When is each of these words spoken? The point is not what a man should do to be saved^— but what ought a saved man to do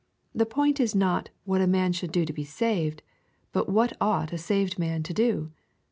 The 0.33 0.47
point 0.47 0.79
is 0.79 0.95
not 0.95 1.29
what 1.43 1.61
a 1.61 1.67
man 1.67 1.93
should 1.93 2.11
do 2.11 2.25
to 2.25 2.33
be 2.33 2.43
saved^— 2.43 3.01
but 3.53 3.69
what 3.69 3.93
ought 4.01 4.33
a 4.33 4.37
saved 4.39 4.79
man 4.79 5.03
to 5.03 5.13
do 5.13 5.51